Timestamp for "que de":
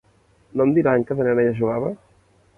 1.11-1.29